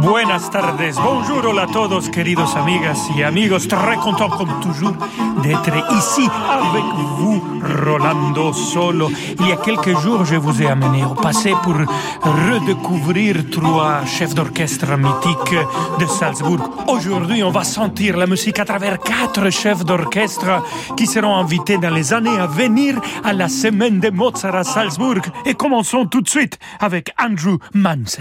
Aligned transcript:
Buenas 0.00 0.50
tardes, 0.50 0.94
bonjour 1.02 1.58
a 1.58 1.66
todos 1.66 2.08
queridos 2.08 2.54
amigas 2.54 3.08
y 3.16 3.22
amigos, 3.22 3.66
très 3.66 3.96
content 3.96 4.28
comme 4.28 4.60
toujours 4.60 4.94
d'être 5.42 5.74
ici 5.96 6.28
avec 6.48 6.84
vous, 7.16 7.42
Rolando 7.84 8.52
Solo. 8.52 9.10
Il 9.40 9.48
y 9.48 9.52
a 9.52 9.56
quelques 9.56 9.98
jours, 9.98 10.24
je 10.24 10.36
vous 10.36 10.62
ai 10.62 10.68
amené 10.68 11.04
au 11.04 11.14
passé 11.14 11.52
pour 11.64 11.74
redécouvrir 11.74 13.50
trois 13.50 14.04
chefs 14.04 14.34
d'orchestre 14.34 14.96
mythiques 14.96 15.58
de 15.98 16.06
Salzbourg. 16.06 16.84
Aujourd'hui, 16.86 17.42
on 17.42 17.50
va 17.50 17.64
sentir 17.64 18.16
la 18.16 18.26
musique 18.26 18.60
à 18.60 18.64
travers 18.64 18.98
quatre 19.00 19.50
chefs 19.50 19.84
d'orchestre 19.84 20.62
qui 20.96 21.06
seront 21.06 21.34
invités 21.34 21.78
dans 21.78 21.90
les 21.90 22.12
années 22.12 22.38
à 22.38 22.46
venir 22.46 23.00
à 23.24 23.32
la 23.32 23.48
semaine 23.48 23.98
de 23.98 24.10
Mozart 24.10 24.54
à 24.54 24.64
Salzbourg. 24.64 25.22
Et 25.44 25.54
commençons 25.54 26.06
tout 26.06 26.20
de 26.20 26.28
suite 26.28 26.58
avec 26.78 27.10
Andrew 27.18 27.58
Manse. 27.74 28.18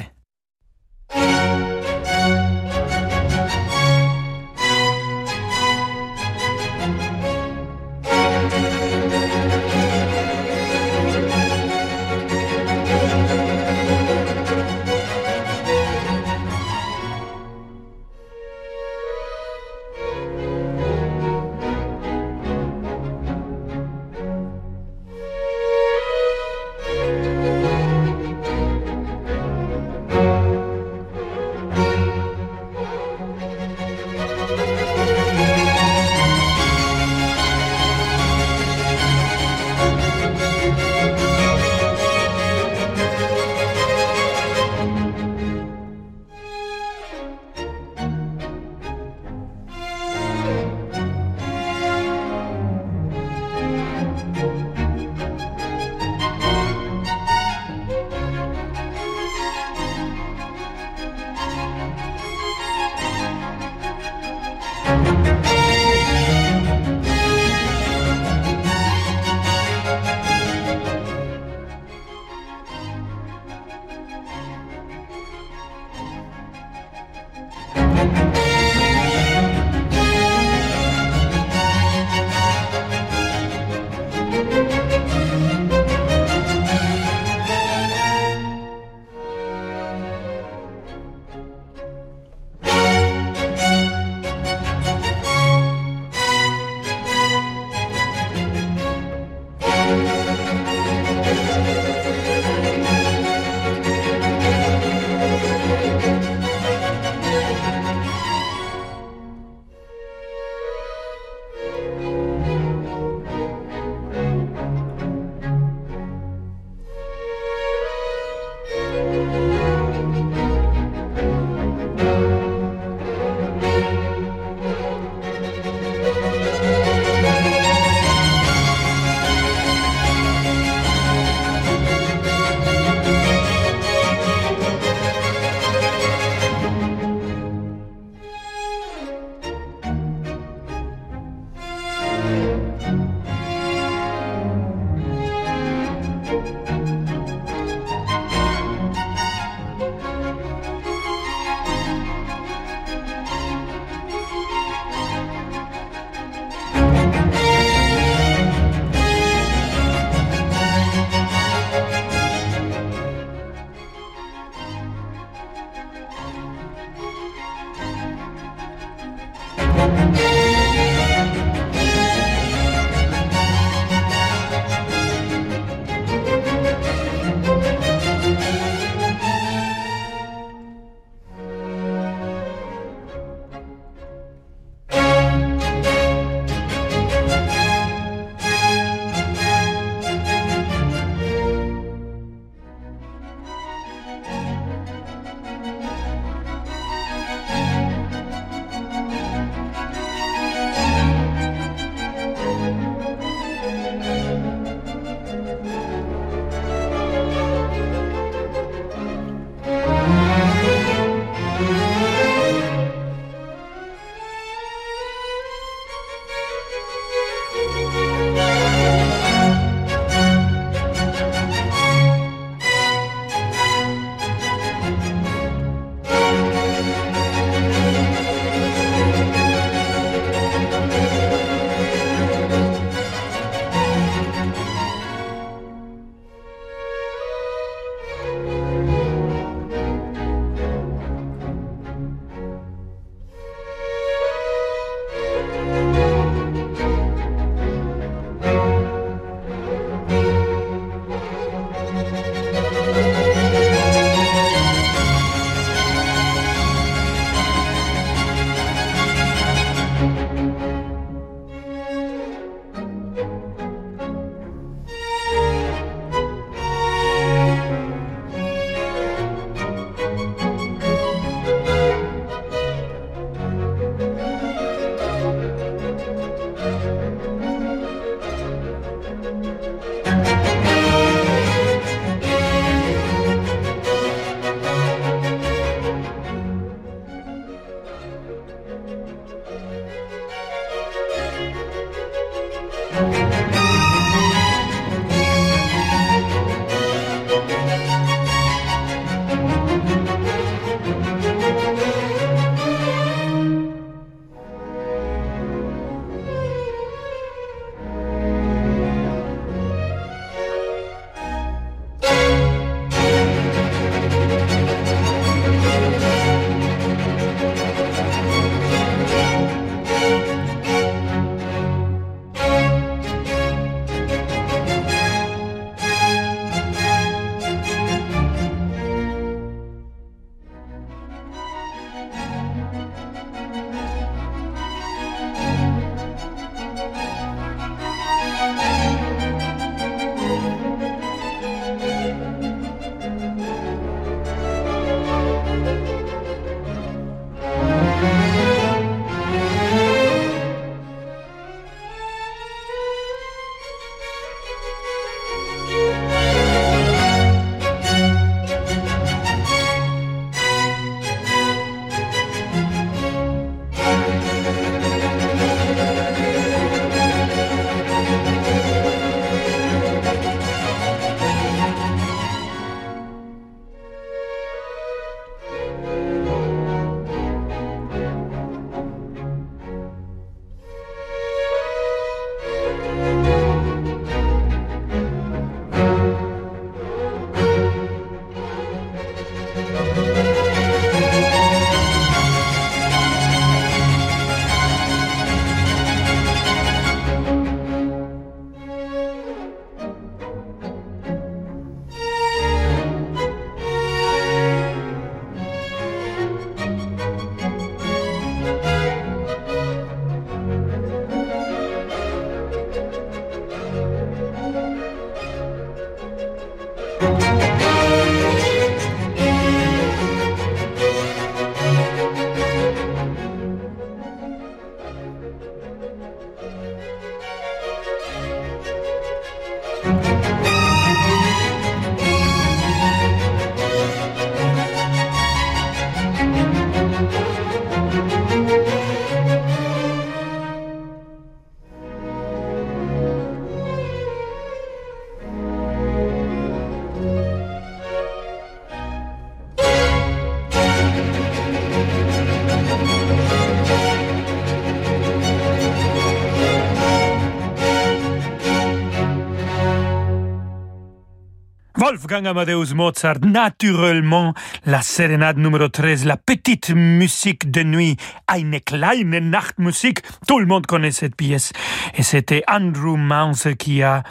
Wolfgang 462.18 462.31
Amadeus 462.31 462.74
Mozart, 462.74 463.19
naturellement, 463.22 464.34
la 464.66 464.81
sérénade 464.81 465.38
numéro 465.38 465.68
13, 465.68 466.04
la 466.06 466.18
petite 466.18 466.71
musique 466.71 467.52
de 467.52 467.62
nuit, 467.62 467.95
Eine 468.28 468.59
kleine 468.59 469.30
Nachtmusik. 469.30 470.00
Tout 470.28 470.40
le 470.40 470.47
monde 470.47 470.66
connaît 470.66 470.90
cette 470.90 471.16
pièce. 471.16 471.54
Et 471.94 472.02
c'était 472.02 472.44
Andrew 472.47 472.97
Mounce 472.97 473.50
qui 473.59 473.83
a 473.83 474.02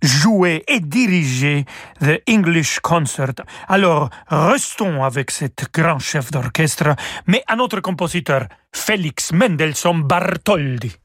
joué 0.00 0.64
et 0.68 0.80
dirigé 0.80 1.66
The 2.00 2.22
English 2.30 2.80
Concert. 2.80 3.34
Alors, 3.68 4.08
restons 4.28 5.04
avec 5.04 5.30
cet 5.30 5.66
grand 5.70 5.98
chef 5.98 6.30
d'orchestre, 6.30 6.96
mais 7.26 7.42
un 7.46 7.58
autre 7.58 7.80
compositeur, 7.80 8.46
Félix 8.72 9.32
Mendelssohn 9.32 10.02
Bartholdy. 10.02 10.96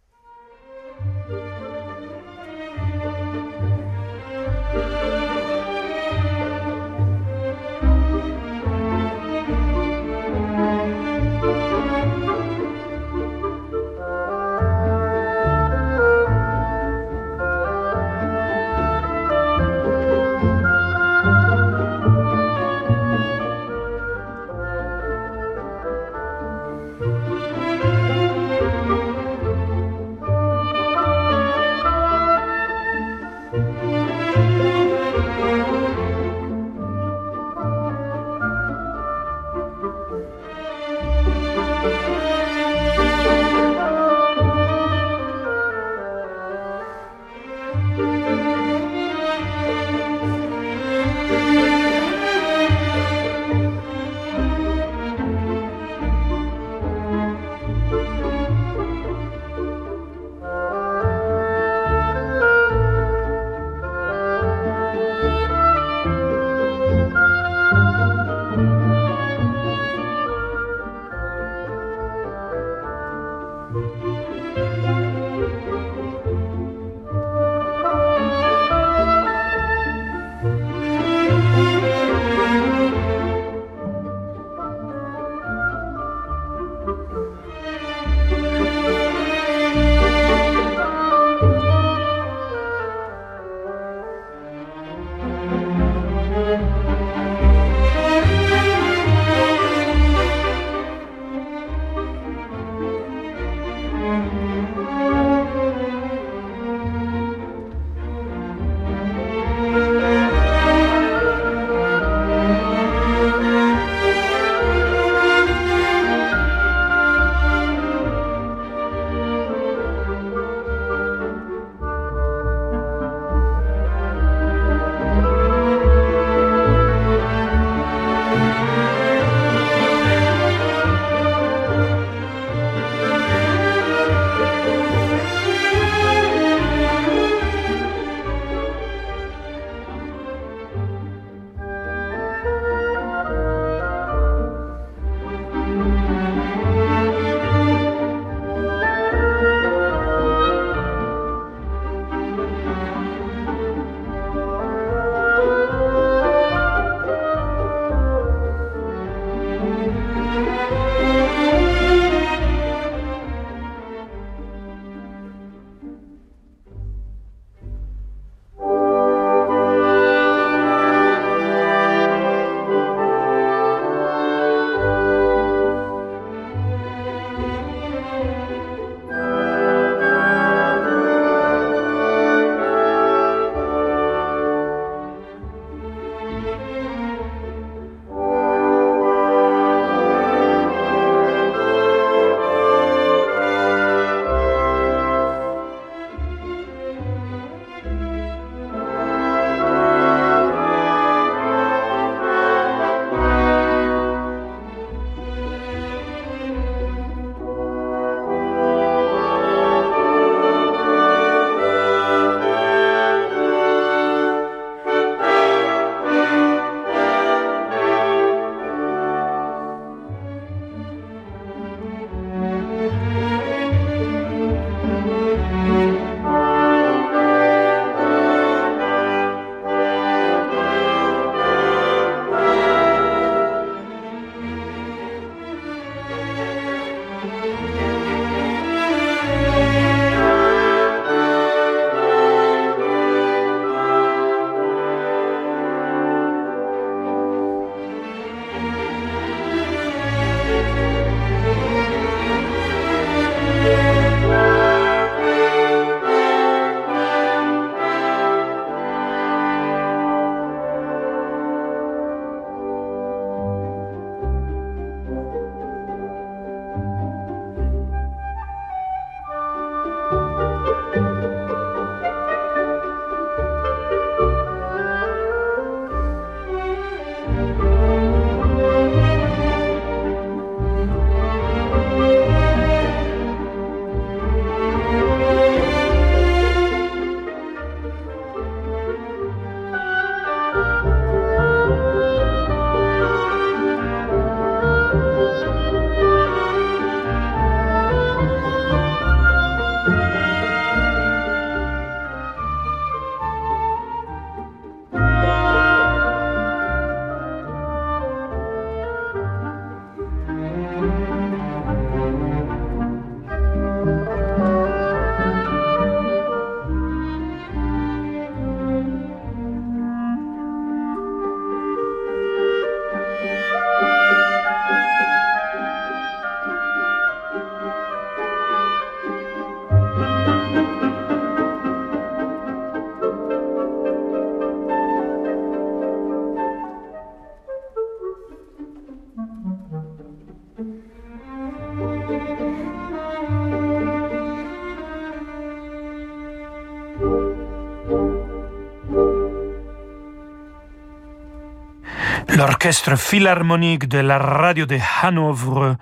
L'orchestre 352.56 352.96
philharmonique 352.98 353.90
de 353.90 353.98
la 353.98 354.18
radio 354.18 354.66
de 354.66 354.78
Hanovre, 355.02 355.76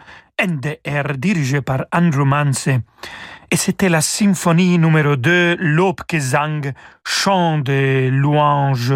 NDR, 0.44 1.20
dirigé 1.20 1.62
par 1.62 1.86
Andrew 1.94 2.26
Manse. 2.26 2.68
Et 3.52 3.56
c'était 3.56 3.90
la 3.90 4.02
symphonie 4.02 4.80
numéro 4.80 5.16
2, 5.16 5.58
Lobgesang, 5.60 6.74
chant 7.06 7.60
de 7.60 8.10
louange, 8.10 8.92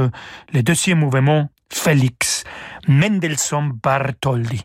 le 0.54 0.64
deuxième 0.64 0.98
mouvement, 0.98 1.50
Félix, 1.72 2.46
Mendelssohn 2.88 3.74
Bartholdi. 3.74 4.64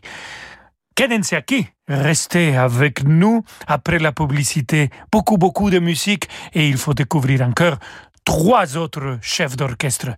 Qui? 0.95 1.67
Restez 1.87 2.57
avec 2.57 3.03
nous 3.03 3.43
après 3.67 3.99
la 3.99 4.11
publicité. 4.11 4.89
Beaucoup, 5.11 5.37
beaucoup 5.37 5.69
de 5.69 5.77
musique 5.77 6.27
et 6.53 6.67
il 6.67 6.77
faut 6.77 6.95
découvrir 6.95 7.43
encore 7.43 7.77
trois 8.25 8.75
autres 8.75 9.19
chefs 9.21 9.55
d'orchestre. 9.55 10.15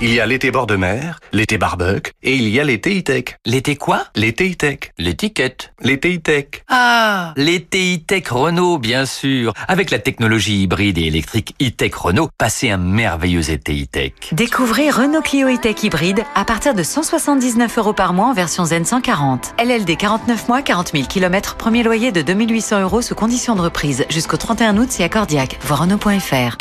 Il 0.00 0.14
y 0.14 0.20
a 0.20 0.26
l'été 0.26 0.52
bord 0.52 0.68
de 0.68 0.76
mer, 0.76 1.18
l'été 1.32 1.58
barbecue 1.58 2.12
et 2.22 2.36
il 2.36 2.48
y 2.48 2.60
a 2.60 2.64
l'été 2.64 2.96
e-tech. 3.00 3.36
L'été 3.44 3.74
quoi? 3.74 4.04
L'été 4.14 4.52
e-tech. 4.52 4.92
L'étiquette. 4.96 5.72
L'été 5.82 6.14
e-tech. 6.14 6.62
Ah, 6.68 7.32
l'été 7.36 7.96
e-tech 7.96 8.28
Renault, 8.30 8.78
bien 8.78 9.06
sûr. 9.06 9.54
Avec 9.66 9.90
la 9.90 9.98
technologie 9.98 10.62
hybride 10.62 10.98
et 10.98 11.06
électrique 11.06 11.56
e-tech 11.60 11.96
Renault, 11.96 12.28
passez 12.38 12.70
un 12.70 12.76
merveilleux 12.76 13.50
été 13.50 13.72
e-tech. 13.72 14.12
Découvrez 14.30 14.88
Renault 14.88 15.20
Clio 15.20 15.48
e-tech 15.48 15.82
hybride 15.82 16.22
à 16.36 16.44
partir 16.44 16.74
de 16.74 16.84
179 16.84 17.76
euros 17.78 17.92
par 17.92 18.12
mois 18.12 18.26
en 18.26 18.34
version 18.34 18.66
Zen 18.66 18.84
140. 18.84 19.56
LLD 19.58 19.96
49 19.96 20.46
mois, 20.46 20.62
40 20.62 20.92
000 20.92 21.08
km, 21.08 21.56
premier 21.56 21.82
loyer 21.82 22.12
de 22.12 22.22
2800 22.22 22.82
euros 22.82 23.02
sous 23.02 23.16
condition 23.16 23.56
de 23.56 23.62
reprise. 23.62 24.04
Jusqu'au 24.10 24.36
31 24.36 24.76
août, 24.78 24.86
c'est 24.90 25.02
accordiaque. 25.02 25.58
Voir 25.62 25.80
Renault.fr. 25.80 26.56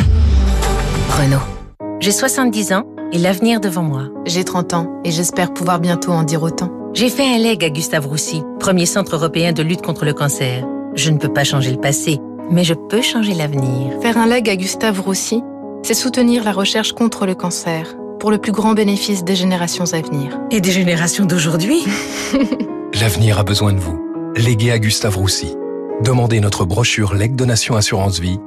Renault. 1.12 1.44
J'ai 2.00 2.12
70 2.12 2.74
ans 2.74 2.97
et 3.12 3.18
l'avenir 3.18 3.60
devant 3.60 3.84
moi. 3.84 4.10
J'ai 4.26 4.44
30 4.44 4.74
ans 4.74 5.02
et 5.04 5.12
j'espère 5.12 5.54
pouvoir 5.54 5.80
bientôt 5.80 6.12
en 6.12 6.24
dire 6.24 6.44
autant. 6.44 6.72
J'ai 6.94 7.10
fait 7.10 7.26
un 7.26 7.38
leg 7.38 7.64
à 7.64 7.70
Gustave 7.70 8.08
Roussy, 8.08 8.44
premier 8.60 8.86
centre 8.86 9.16
européen 9.16 9.52
de 9.52 9.62
lutte 9.62 9.82
contre 9.82 10.06
le 10.06 10.14
cancer. 10.14 10.66
Je 10.96 11.12
ne 11.12 11.18
peux 11.18 11.32
pas 11.32 11.44
changer 11.44 11.72
le 11.72 11.80
passé, 11.80 12.20
mais 12.50 12.64
je 12.64 12.74
peux 12.74 13.02
changer 13.02 13.34
l'avenir. 13.34 13.94
Faire 14.02 14.18
un 14.18 14.26
leg 14.26 14.50
à 14.50 14.56
Gustave 14.56 15.00
Roussy, 15.00 15.44
c'est 15.84 15.94
soutenir 15.94 16.44
la 16.44 16.52
recherche 16.52 16.94
contre 16.94 17.26
le 17.26 17.36
cancer, 17.36 17.96
pour 18.20 18.32
le 18.32 18.40
plus 18.40 18.52
grand 18.52 18.74
bénéfice 18.74 19.24
des 19.24 19.36
générations 19.36 19.94
à 19.94 20.02
venir. 20.02 20.40
Et 20.50 20.60
des 20.60 20.72
générations 20.72 21.26
d'aujourd'hui 21.26 21.86
L'avenir 23.00 23.38
a 23.38 23.44
besoin 23.44 23.74
de 23.74 23.80
vous. 23.80 24.00
Léguez 24.36 24.72
à 24.72 24.80
Gustave 24.80 25.18
Roussy. 25.18 25.56
Demandez 26.04 26.40
notre 26.40 26.66
brochure 26.66 27.14
Leg 27.14 27.36
Donation 27.36 27.76
Assurance 27.76 28.20
Vie 28.20 28.40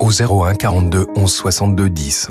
au 0.00 0.10
01 0.10 0.54
42 0.54 1.06
11 1.14 1.32
62 1.32 1.88
10. 1.88 2.30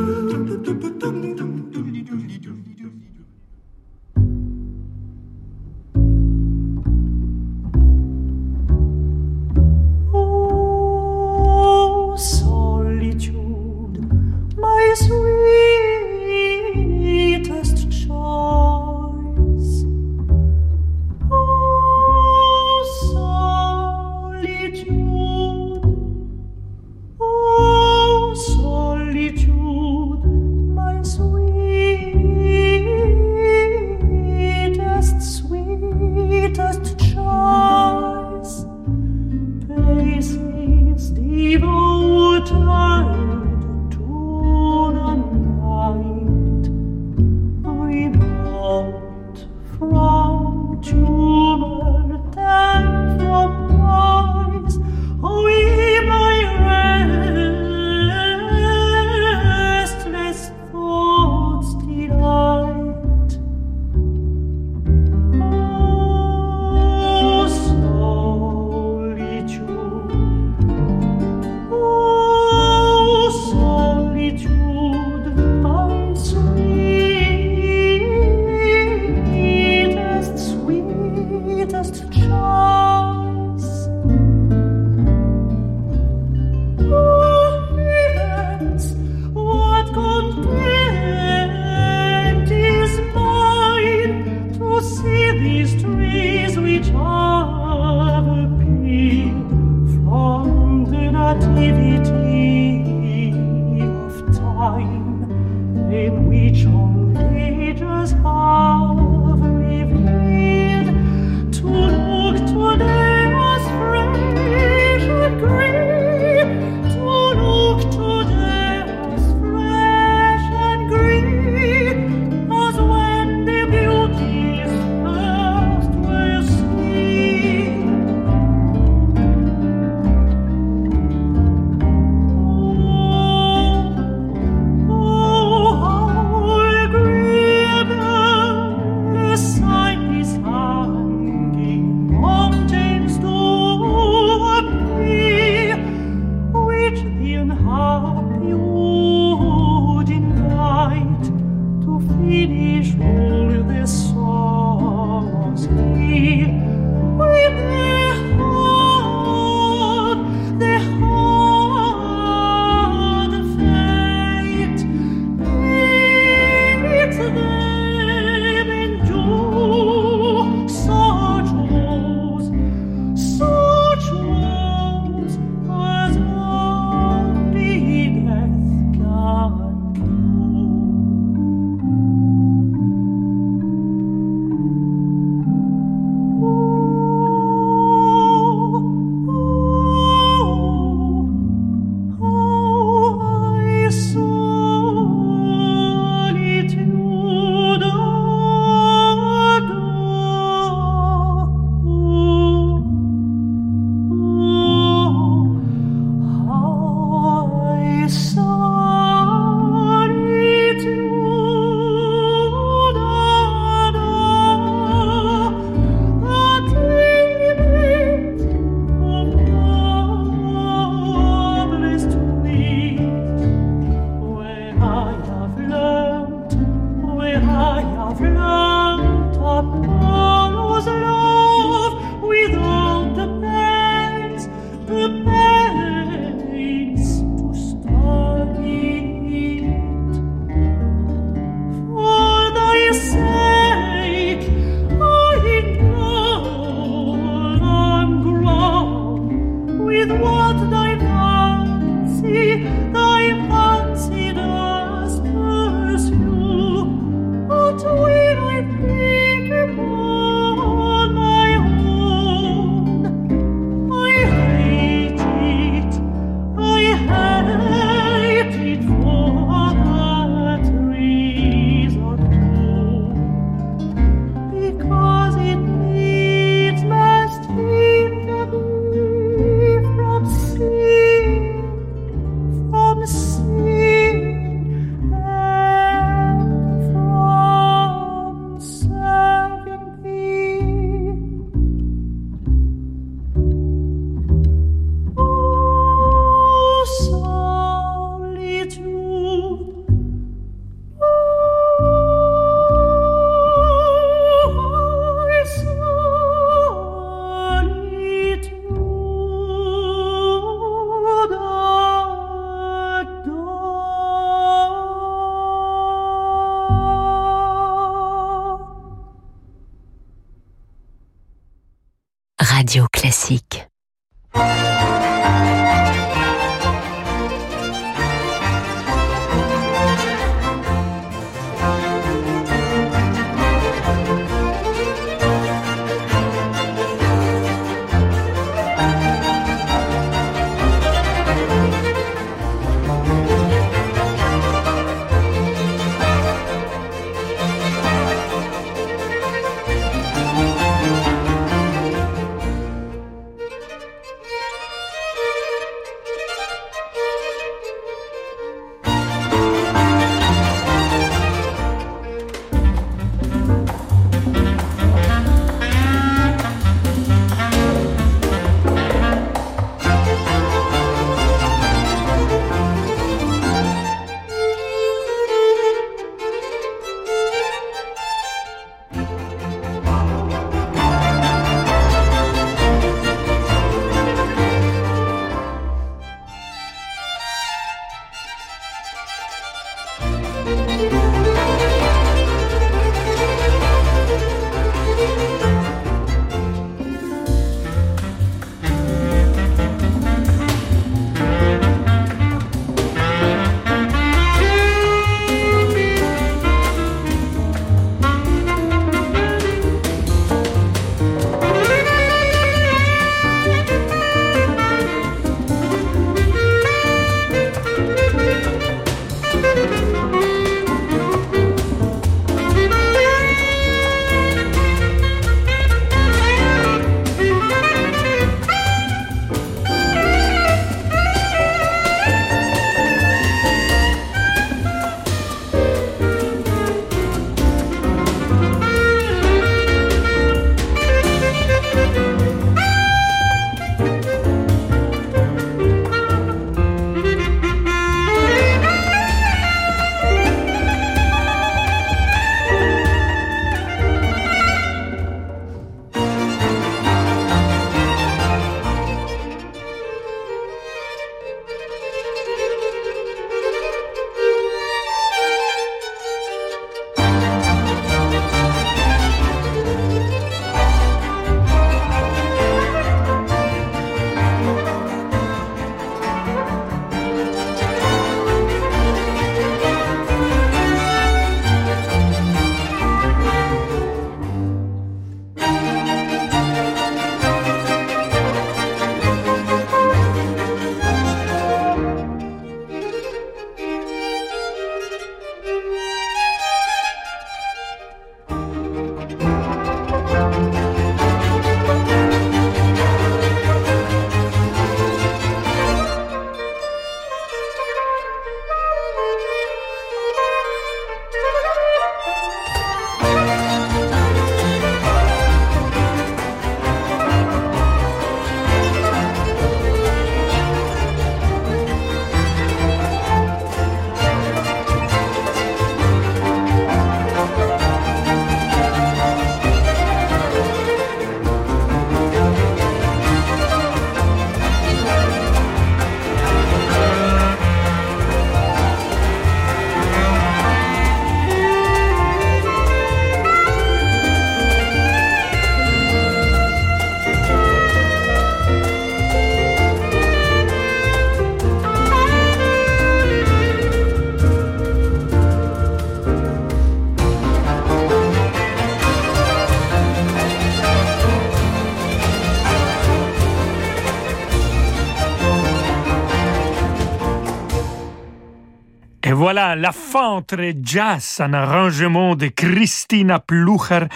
Voilà 569.33 569.55
la 569.55 569.71
entre 569.93 570.51
jazz, 570.61 571.21
un 571.21 571.33
arrangement 571.33 572.17
de 572.17 572.27
Christina 572.27 573.17
Plucher 573.19 573.87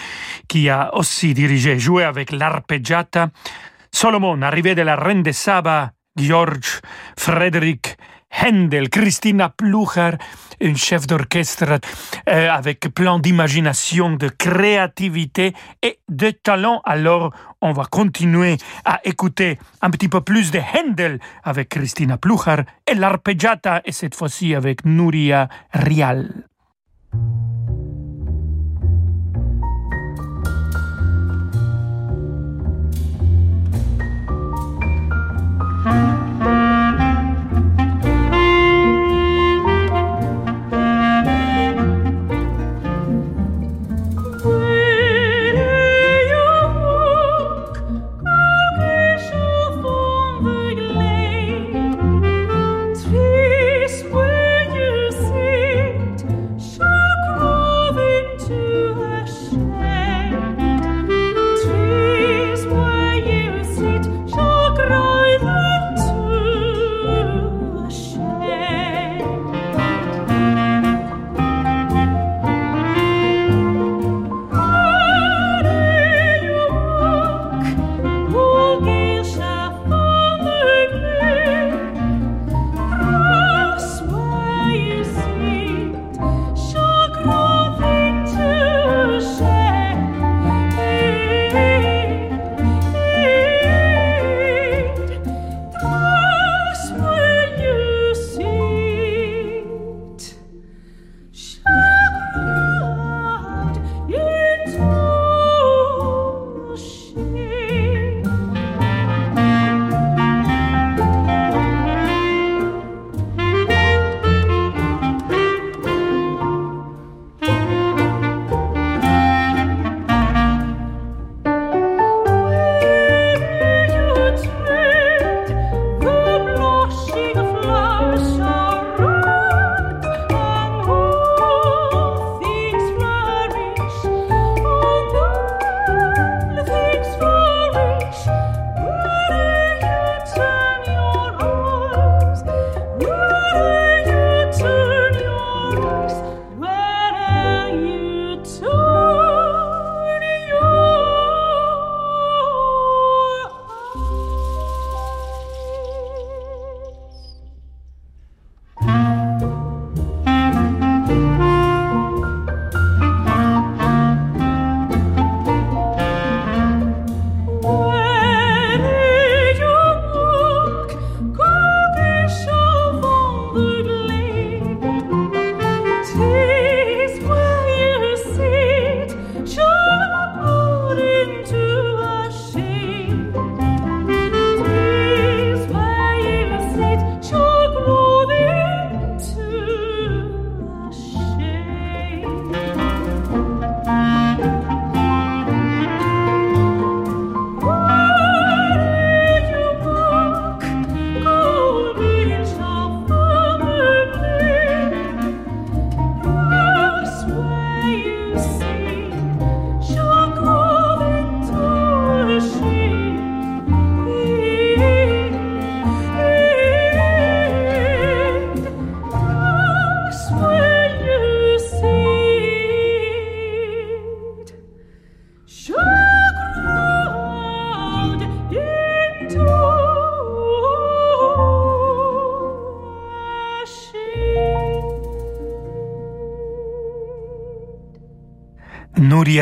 qui 0.48 0.70
a 0.70 0.94
aussi 0.94 1.34
dirigé, 1.34 1.78
joué 1.78 2.04
avec 2.04 2.32
l'arpeggiata. 2.32 3.28
Solomon, 3.92 4.40
arrivé 4.40 4.74
de 4.74 4.80
la 4.80 4.96
Reine 4.96 5.22
de 5.22 5.32
Saba, 5.32 5.92
George 6.16 6.80
Frederick 7.18 7.98
Händel, 8.30 8.88
Christina 8.88 9.50
Plucher, 9.50 10.12
une 10.60 10.76
chef 10.76 11.06
d'orchestre 11.06 11.80
euh, 12.28 12.50
avec 12.50 12.80
plein 12.94 13.18
d'imagination, 13.18 14.10
de 14.10 14.28
créativité 14.28 15.52
et 15.82 15.98
de 16.08 16.30
talent. 16.30 16.80
Alors, 16.84 17.34
on 17.60 17.72
va 17.72 17.84
continuer 17.84 18.56
à 18.84 19.00
écouter 19.04 19.58
un 19.82 19.90
petit 19.90 20.08
peu 20.08 20.20
plus 20.20 20.50
de 20.50 20.58
Händel 20.58 21.18
avec 21.44 21.70
Christina 21.70 22.16
Plucher 22.16 22.62
et 22.86 22.94
l'arpeggiata, 22.94 23.82
et 23.84 23.92
cette 23.92 24.14
fois-ci 24.14 24.54
avec 24.54 24.84
Nuria 24.84 25.48
Rial. 25.72 26.44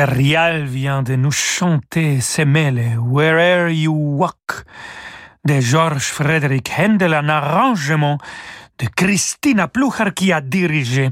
Rial 0.04 0.64
vient 0.64 1.02
de 1.02 1.16
nous 1.16 1.30
chanter 1.30 2.20
Semele, 2.20 2.98
Wherever 2.98 3.72
You 3.74 3.92
Walk, 3.92 4.64
de 5.44 5.60
George 5.60 6.04
Frederick 6.04 6.70
Handel, 6.78 7.14
un 7.14 7.28
arrangement 7.28 8.18
de 8.78 8.86
Christina 8.86 9.68
Plucher 9.68 10.12
qui 10.14 10.32
a 10.32 10.40
dirigé 10.40 11.10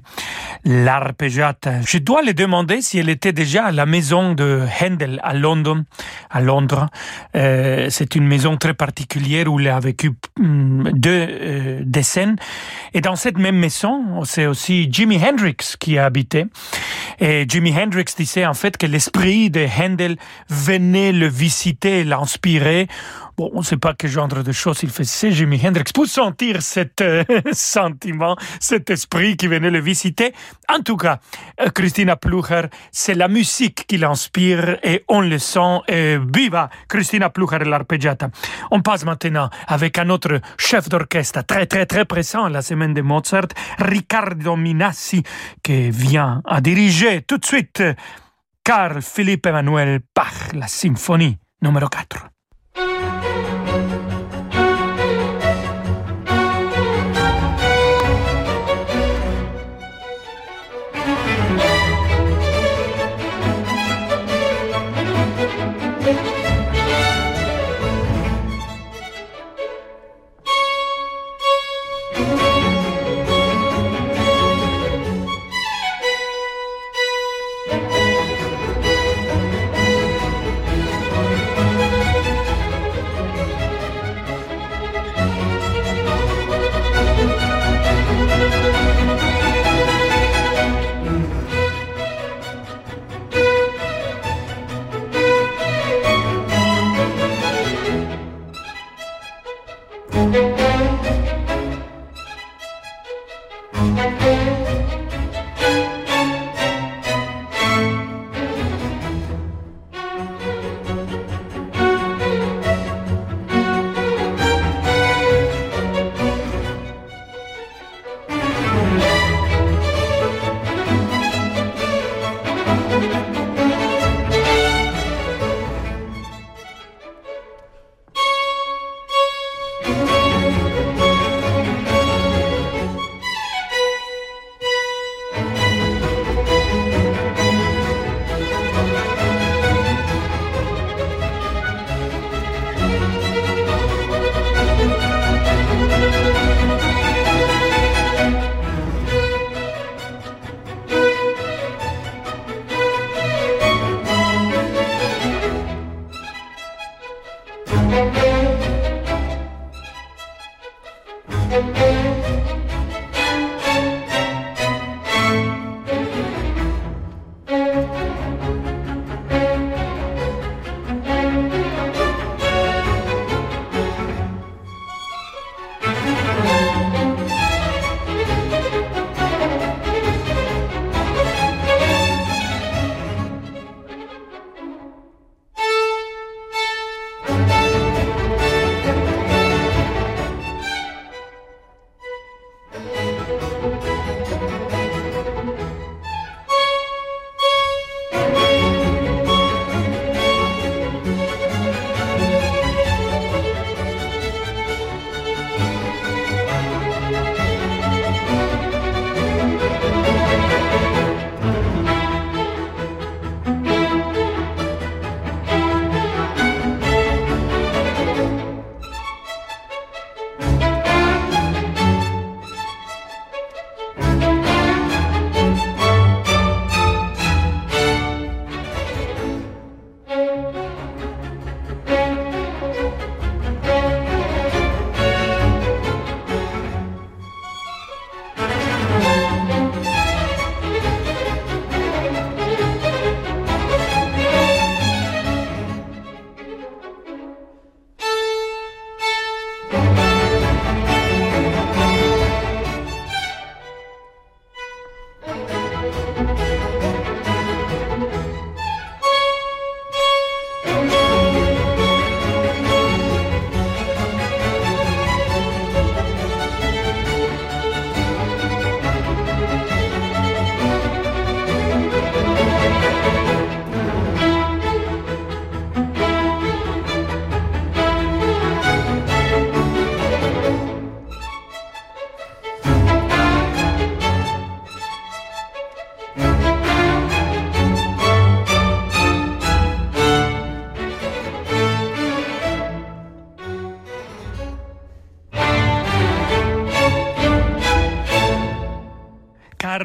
l'arpeggiata. 0.65 1.83
Je 1.83 1.99
dois 1.99 2.23
lui 2.23 2.35
demander 2.35 2.83
si 2.83 2.99
elle 2.99 3.09
était 3.09 3.33
déjà 3.33 3.67
à 3.67 3.71
la 3.71 3.87
maison 3.87 4.35
de 4.35 4.63
Handel 4.81 5.21
à 5.23 5.33
Londres. 5.35 6.89
Euh, 7.37 7.87
c'est 7.89 8.15
une 8.17 8.27
maison 8.27 8.57
très 8.57 8.75
particulière 8.75 9.53
où 9.53 9.61
il 9.61 9.69
a 9.69 9.79
vécu 9.79 10.13
hum, 10.41 10.91
deux 10.93 11.27
euh, 11.31 11.81
décennies. 11.85 12.37
Et 12.95 13.01
dans 13.01 13.17
cette 13.17 13.39
même 13.39 13.59
maison, 13.59 14.25
c'est 14.25 14.47
aussi 14.47 14.89
Jimi 14.91 15.19
Hendrix 15.25 15.57
qui 15.79 15.99
a 15.99 16.05
habité. 16.05 16.47
Et 17.25 17.45
Jimi 17.49 17.73
Hendrix 17.73 18.07
disait 18.17 18.47
en 18.47 18.53
fait 18.53 18.77
que 18.77 18.85
l'esprit 18.85 19.49
de 19.49 19.65
Handel 19.65 20.17
venait 20.49 21.13
le 21.13 21.29
visiter, 21.29 22.03
l'inspirer. 22.03 22.89
Bon, 23.37 23.51
on 23.55 23.61
ne 23.61 23.65
sait 23.65 23.79
pas 23.79 23.95
quel 23.95 24.11
genre 24.11 24.29
de 24.29 24.53
choses 24.53 24.83
il 24.83 24.91
faisait, 24.91 25.31
Jimi 25.31 25.61
Hendrix, 25.65 25.85
pour 25.95 26.07
sentir 26.07 26.61
cet 26.61 27.01
euh, 27.01 27.25
sentiment, 27.53 28.37
cet 28.61 28.91
esprit 28.91 29.37
qui 29.37 29.47
venait 29.47 29.71
le 29.71 29.81
visiter. 29.81 30.35
En 30.69 30.83
tout 30.83 30.99
cas, 30.99 31.19
euh, 31.61 31.71
Christina 31.71 32.17
Plucher, 32.17 32.63
c'est 32.91 33.15
la 33.15 33.29
musique 33.29 33.87
qui 33.87 33.97
l'inspire 33.97 34.79
et 34.83 35.05
on 35.09 35.21
le 35.21 35.39
sent. 35.39 35.81
Et 35.89 36.19
viva 36.19 36.69
Christina 36.89 37.31
Plucher 37.31 37.59
et 37.63 37.65
l'arpeggiata. 37.65 38.29
On 38.71 38.81
passe 38.81 39.05
maintenant 39.05 39.49
avec 39.67 39.99
un 39.99 40.11
autre 40.11 40.41
chef 40.59 40.89
d'orchestre 40.89 41.43
très 41.47 41.67
très 41.67 41.87
très 41.87 42.05
présent 42.05 42.49
la 42.49 42.61
semaine 42.61 42.93
de 42.93 43.01
Mozart, 43.01 43.49
Riccardo 43.79 44.57
Minassi, 44.57 45.23
qui 45.63 45.91
vient 45.91 46.43
à 46.45 46.61
diriger 46.61 47.23
tout 47.23 47.39
de 47.39 47.47
suite 47.47 47.83
Carl 48.65 49.01
Philippe 49.03 49.47
Emmanuel 49.47 50.01
Bach, 50.15 50.53
la 50.55 50.69
symphonie 50.69 51.39
numéro 51.63 51.89
4. 51.89 52.32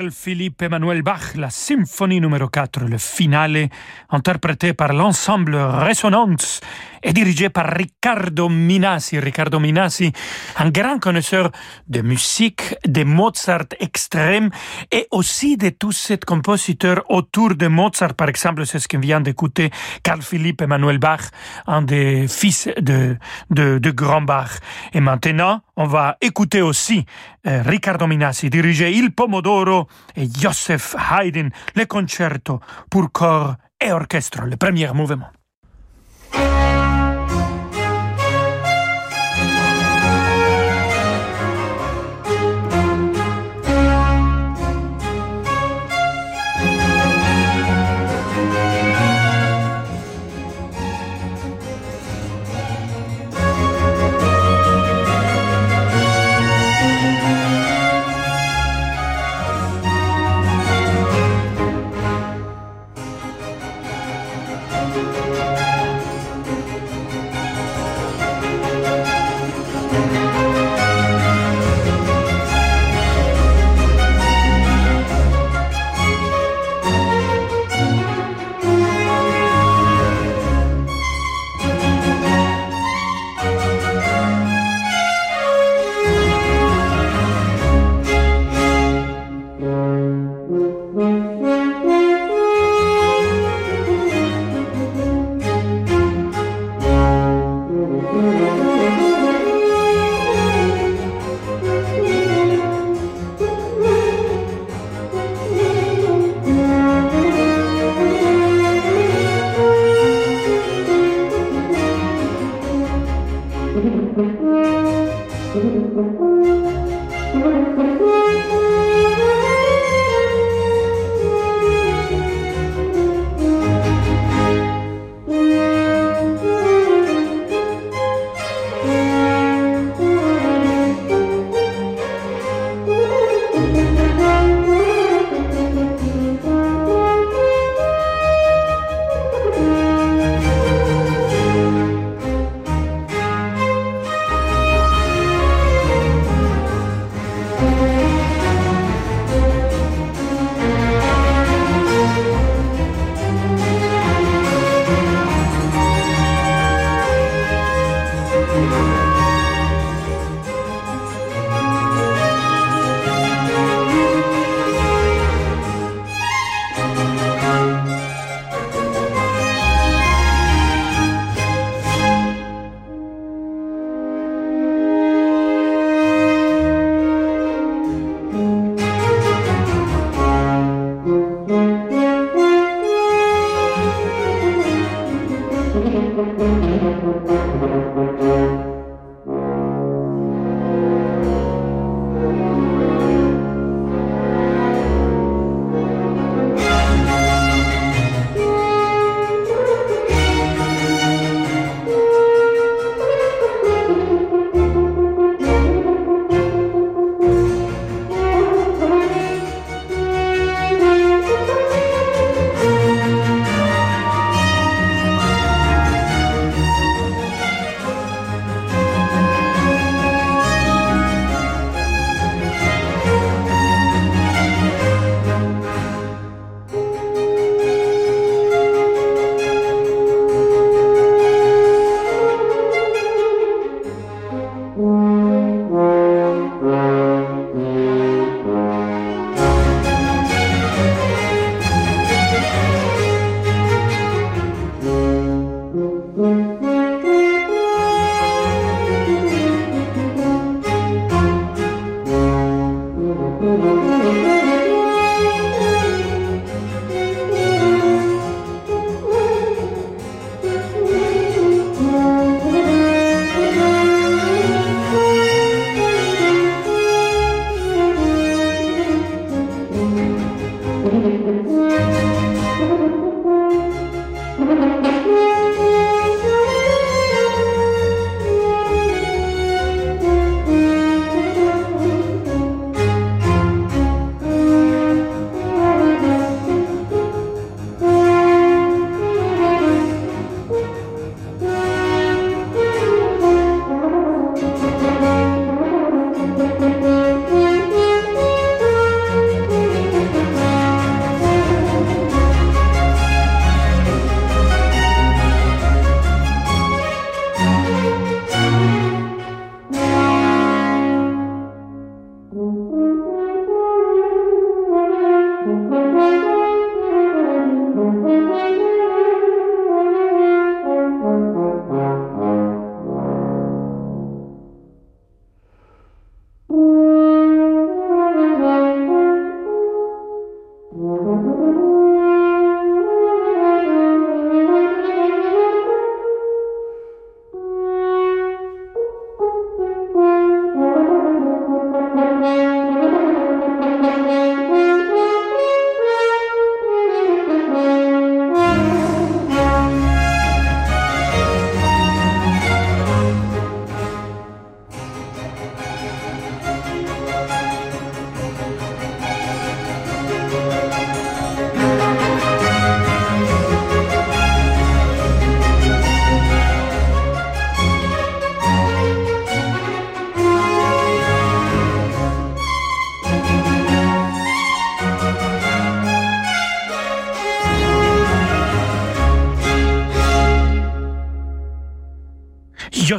el 0.08 0.14
Philippe 0.28 0.64
Emmanuel 0.64 1.04
Bach, 1.04 1.36
la 1.36 1.50
symphonie 1.50 2.20
numéro 2.20 2.50
4, 2.50 2.82
le 2.82 2.98
finale, 2.98 3.70
interprété 4.10 4.74
par 4.74 4.92
l'ensemble 4.92 5.56
Résonance 5.56 6.60
et 7.02 7.14
dirigé 7.14 7.50
par 7.50 7.68
Riccardo 7.68 8.50
Minassi. 8.50 9.20
Riccardo 9.20 9.60
Minassi, 9.60 10.12
un 10.58 10.70
grand 10.70 11.00
connaisseur 11.00 11.52
de 11.88 12.02
musique, 12.02 12.76
de 12.86 13.06
Mozart 13.06 13.70
extrême 13.80 14.50
et 14.92 15.08
aussi 15.12 15.56
de 15.56 15.70
tous 15.70 15.94
ces 15.94 16.18
compositeurs 16.18 17.04
autour 17.10 17.56
de 17.56 17.68
Mozart. 17.68 18.14
Par 18.16 18.28
exemple, 18.28 18.66
c'est 18.66 18.80
ce 18.80 18.88
qu'on 18.90 19.00
vient 19.00 19.22
d'écouter, 19.22 19.70
Carl 20.04 20.22
Philippe 20.22 20.62
Emmanuel 20.62 20.98
Bach, 20.98 21.22
un 21.68 21.84
des 21.84 22.28
fils 22.28 22.70
de, 22.82 23.16
de, 23.50 23.92
Grand 23.92 24.22
Bach. 24.22 24.60
Et 24.94 25.00
maintenant, 25.00 25.62
on 25.78 25.86
va 25.86 26.18
écouter 26.20 26.62
aussi 26.62 27.06
euh, 27.48 27.62
Riccardo 27.66 28.08
Minassi 28.08 28.50
diriger 28.50 28.92
Il 28.92 29.12
Pomodoro 29.12 29.88
et 30.18 30.28
Joseph 30.38 30.96
Haydn, 31.12 31.50
le 31.76 31.86
concerto 31.86 32.60
pour 32.90 33.12
corps 33.12 33.56
et 33.80 33.92
orchestre, 33.92 34.42
le 34.42 34.58
premier 34.58 34.92
mouvement. 34.92 35.30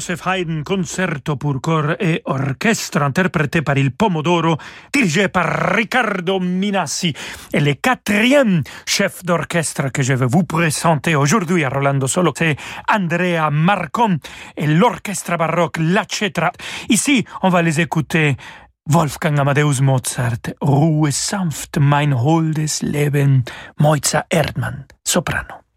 Joseph 0.08 0.26
Haydn, 0.26 0.62
concerto 0.62 1.36
pour 1.36 1.60
corps 1.60 1.94
et 2.00 2.22
orchestre, 2.24 3.02
interprété 3.02 3.60
par 3.60 3.76
il 3.76 3.90
Pomodoro, 3.90 4.56
dirigé 4.90 5.28
par 5.28 5.74
Riccardo 5.74 6.40
Minassi. 6.40 7.12
Et 7.52 7.60
le 7.60 7.74
quatrième 7.74 8.62
chef 8.86 9.22
d'orchestre 9.22 9.92
que 9.92 10.02
je 10.02 10.14
vais 10.14 10.24
vous 10.24 10.44
présenter 10.44 11.14
aujourd'hui 11.14 11.62
à 11.62 11.68
Rolando 11.68 12.06
Solo, 12.06 12.32
c'est 12.34 12.56
Andrea 12.90 13.50
Marcon 13.50 14.16
et 14.56 14.66
l'orchestre 14.66 15.36
baroque 15.36 15.76
La 15.78 16.04
Cetra. 16.08 16.52
Ici, 16.88 17.26
on 17.42 17.50
va 17.50 17.60
les 17.60 17.78
écouter 17.78 18.38
Wolfgang 18.86 19.38
Amadeus 19.38 19.82
Mozart, 19.82 20.54
Ruhe 20.62 21.10
sanft 21.10 21.76
mein 21.78 22.14
holdes 22.14 22.80
Leben, 22.80 23.42
Moitza 23.78 24.24
Erdmann, 24.30 24.86
soprano. 25.04 25.67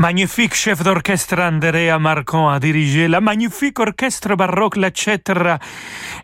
Magnifique 0.00 0.54
chef 0.54 0.82
d'orchestre 0.82 1.38
Andrea 1.38 1.98
Marcon 1.98 2.48
a 2.48 2.58
dirigé 2.58 3.06
la 3.06 3.20
magnifique 3.20 3.78
orchestre 3.80 4.34
baroque 4.34 4.76
La 4.76 4.90
Cetra 4.94 5.58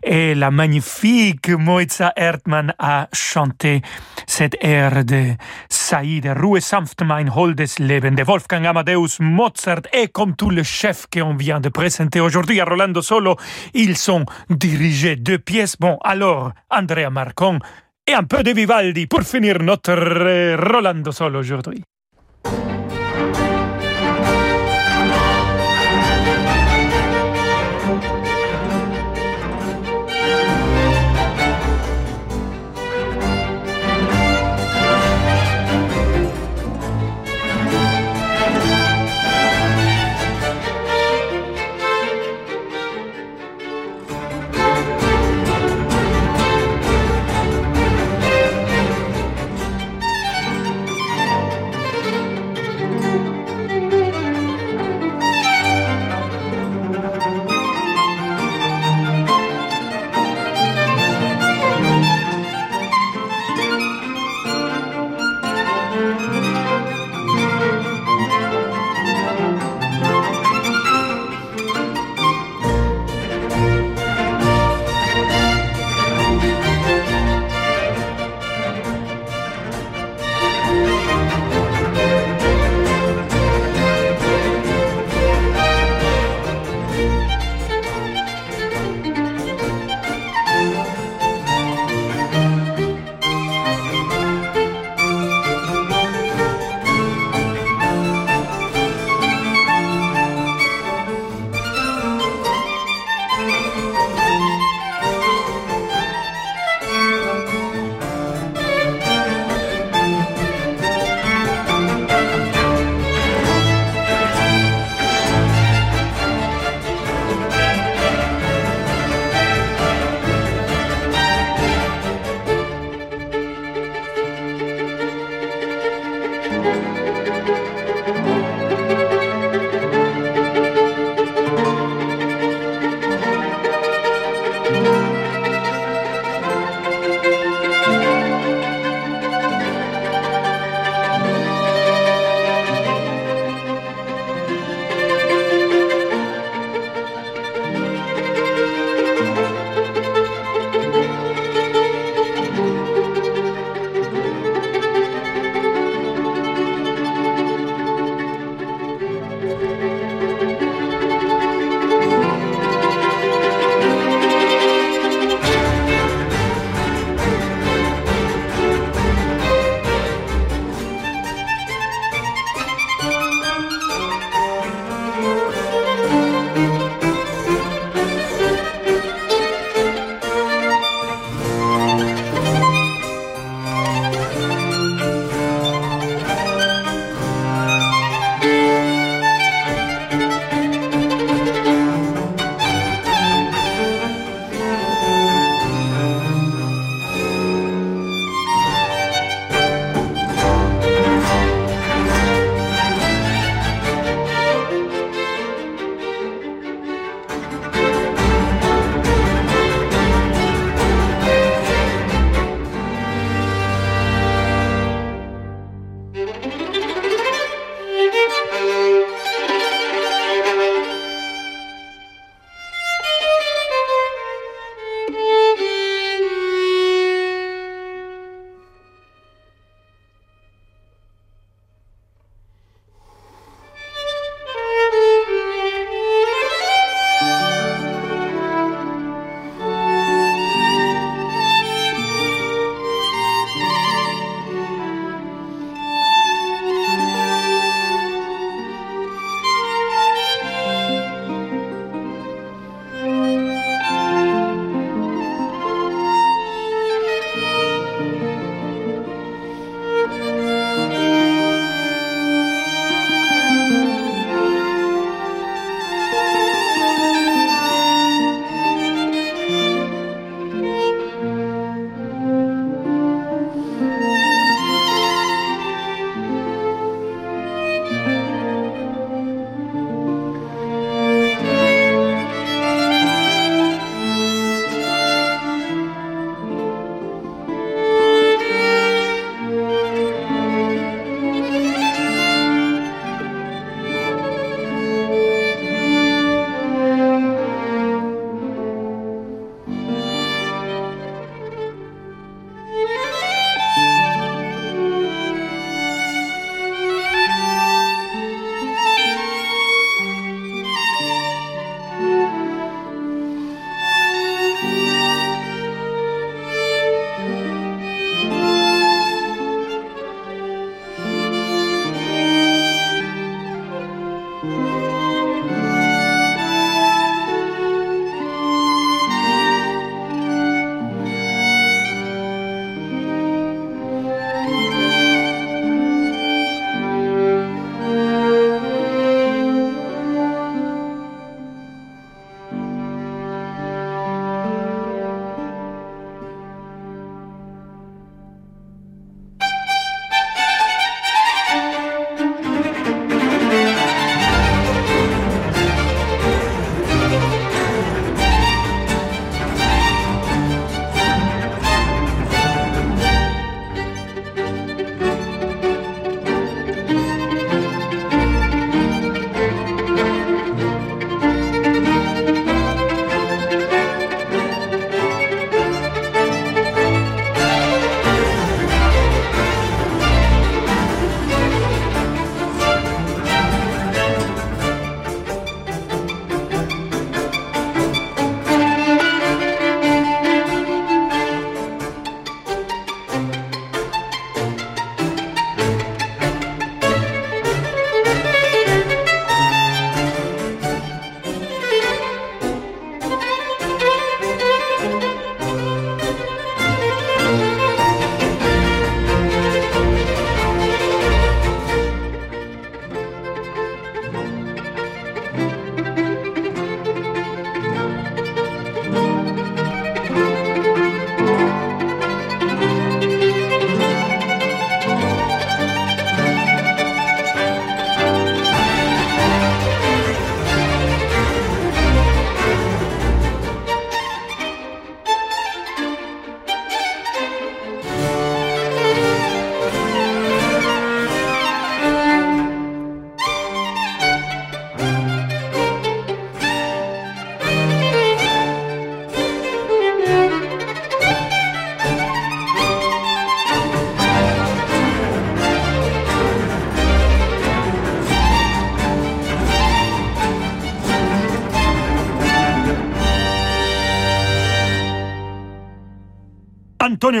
et 0.01 0.33
la 0.33 0.49
magnifique 0.49 1.49
Moitza 1.49 2.11
Erdmann 2.15 2.73
a 2.79 3.07
chanté 3.13 3.83
cette 4.25 4.57
air 4.61 5.05
de 5.05 5.35
Saïd, 5.69 6.25
Ruhe 6.25 6.59
sanft 6.59 7.03
mein 7.03 7.29
holdes 7.29 7.77
Leben 7.77 8.15
de 8.15 8.23
Wolfgang 8.23 8.65
Amadeus 8.65 9.19
Mozart 9.19 9.83
et 9.93 10.07
comme 10.07 10.35
tous 10.35 10.49
les 10.49 10.63
chefs 10.63 11.05
qu'on 11.13 11.35
vient 11.35 11.59
de 11.59 11.69
présenter 11.69 12.19
aujourd'hui 12.19 12.59
à 12.59 12.65
Rolando 12.65 13.03
Solo, 13.03 13.35
ils 13.75 13.95
sont 13.95 14.25
dirigés 14.49 15.17
deux 15.17 15.37
pièces. 15.37 15.77
Bon, 15.79 15.99
alors, 16.03 16.51
Andrea 16.71 17.11
Marcon 17.11 17.59
et 18.07 18.15
un 18.15 18.23
peu 18.23 18.41
de 18.41 18.53
Vivaldi 18.53 19.05
pour 19.05 19.21
finir 19.21 19.61
notre 19.61 19.93
Rolando 19.93 21.11
Solo 21.11 21.37
aujourd'hui. 21.37 21.83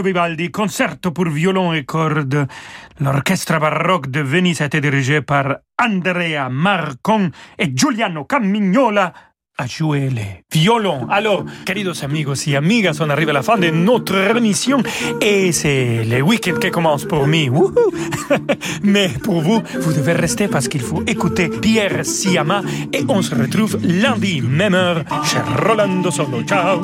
Vivaldi, 0.01 0.51
concerto 0.51 1.11
pour 1.11 1.29
violon 1.29 1.73
et 1.73 1.85
cordes. 1.85 2.47
L'orchestre 2.99 3.59
baroque 3.59 4.07
de 4.07 4.21
Venise 4.21 4.61
a 4.61 4.65
été 4.65 4.81
dirigé 4.81 5.21
par 5.21 5.57
Andrea 5.81 6.49
Marcon 6.49 7.31
et 7.57 7.71
Giuliano 7.75 8.25
Camignola 8.25 9.13
a 9.59 9.65
joué 9.65 10.09
les 10.11 10.43
violons. 10.51 11.07
Alors, 11.09 11.43
queridos 11.65 12.03
amigos 12.03 12.45
y 12.45 12.55
amigas, 12.55 12.99
on 13.01 13.09
arrive 13.09 13.29
à 13.29 13.33
la 13.33 13.41
fin 13.41 13.57
de 13.57 13.71
notre 13.71 14.15
émission 14.37 14.83
et 15.19 15.51
c'est 15.51 16.03
le 16.03 16.21
week-end 16.21 16.59
qui 16.59 16.69
commence 16.69 17.05
pour 17.05 17.25
moi. 17.25 17.71
Mais 18.83 19.09
pour 19.23 19.41
vous, 19.41 19.63
vous 19.79 19.93
devez 19.93 20.13
rester 20.13 20.47
parce 20.47 20.67
qu'il 20.67 20.81
faut 20.81 21.01
écouter 21.07 21.49
Pierre 21.49 22.05
Siama 22.05 22.61
et 22.93 23.03
on 23.09 23.23
se 23.23 23.33
retrouve 23.33 23.79
lundi, 23.81 24.41
même 24.41 24.75
heure, 24.75 25.03
chez 25.23 25.39
Rolando 25.39 26.11
Solo. 26.11 26.43
Ciao 26.43 26.83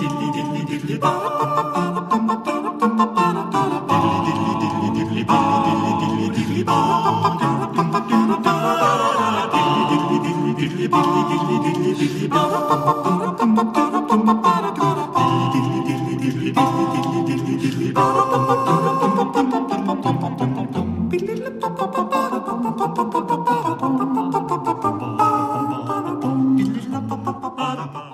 Ba-da-ba. 27.64 28.13